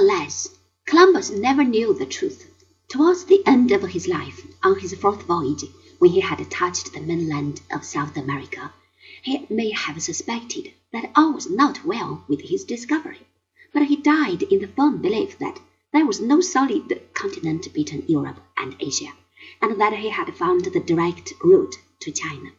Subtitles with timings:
[0.00, 0.56] Alas,
[0.86, 2.48] Columbus never knew the truth.
[2.86, 5.64] Towards the end of his life, on his fourth voyage,
[5.98, 8.72] when he had touched the mainland of South America,
[9.22, 13.26] he may have suspected that all was not well with his discovery,
[13.72, 15.58] but he died in the firm belief that
[15.92, 19.12] there was no solid continent between Europe and Asia,
[19.60, 22.52] and that he had found the direct route to China.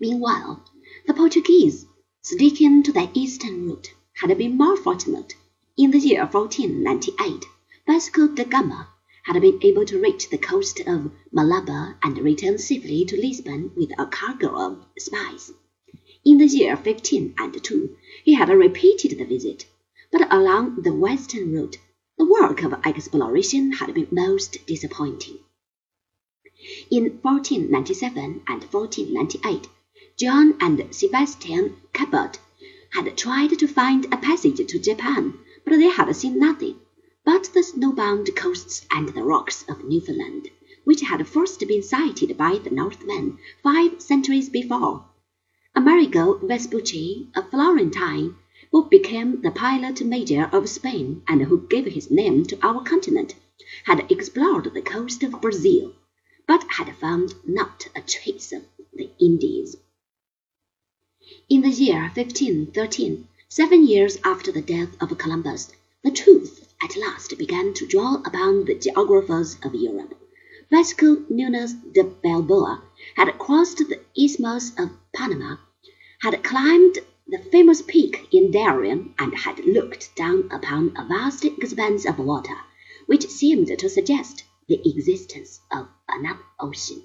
[0.00, 0.64] Meanwhile,
[1.06, 1.86] the Portuguese,
[2.20, 5.36] sticking to the eastern route, had been more fortunate.
[5.74, 7.46] In the year 1498,
[7.86, 8.88] Vasco da Gama
[9.24, 13.90] had been able to reach the coast of Malabar and return safely to Lisbon with
[13.98, 15.50] a cargo of spice.
[16.26, 19.64] In the year 1502, he had repeated the visit,
[20.10, 21.78] but along the western route,
[22.18, 25.38] the work of exploration had been most disappointing.
[26.90, 29.68] In 1497 and 1498,
[30.18, 32.38] John and Sebastian Cabot
[32.90, 35.38] had tried to find a passage to Japan
[35.72, 36.78] but they had seen nothing
[37.24, 40.50] but the snowbound coasts and the rocks of Newfoundland,
[40.84, 45.06] which had first been sighted by the Northmen five centuries before.
[45.74, 48.36] Amerigo Vespucci, a Florentine,
[48.70, 53.34] who became the pilot major of Spain and who gave his name to our continent,
[53.84, 55.94] had explored the coast of Brazil,
[56.46, 59.76] but had found not a trace of the Indies.
[61.48, 65.70] In the year 1513, Seven years after the death of Columbus,
[66.02, 70.18] the truth at last began to dawn upon the geographers of Europe.
[70.70, 72.82] Vasco Nuñez de Balboa
[73.14, 75.56] had crossed the Isthmus of Panama,
[76.22, 82.06] had climbed the famous peak in Darien, and had looked down upon a vast expanse
[82.06, 82.56] of water,
[83.04, 87.02] which seemed to suggest the existence of another ocean.